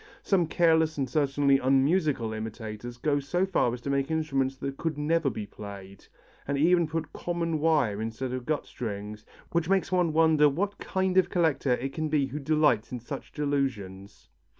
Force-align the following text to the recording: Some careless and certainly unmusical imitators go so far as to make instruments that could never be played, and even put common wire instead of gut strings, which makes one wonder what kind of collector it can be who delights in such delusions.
Some 0.23 0.47
careless 0.47 0.97
and 0.97 1.07
certainly 1.07 1.59
unmusical 1.59 2.33
imitators 2.33 2.97
go 2.97 3.19
so 3.19 3.45
far 3.45 3.71
as 3.71 3.81
to 3.81 3.91
make 3.91 4.09
instruments 4.09 4.55
that 4.57 4.75
could 4.77 4.97
never 4.97 5.29
be 5.29 5.45
played, 5.45 6.07
and 6.47 6.57
even 6.57 6.87
put 6.87 7.13
common 7.13 7.59
wire 7.59 8.01
instead 8.01 8.33
of 8.33 8.47
gut 8.47 8.65
strings, 8.65 9.27
which 9.51 9.69
makes 9.69 9.91
one 9.91 10.11
wonder 10.11 10.49
what 10.49 10.79
kind 10.79 11.17
of 11.19 11.29
collector 11.29 11.73
it 11.73 11.93
can 11.93 12.09
be 12.09 12.25
who 12.25 12.39
delights 12.39 12.91
in 12.91 12.99
such 12.99 13.31
delusions. 13.31 14.27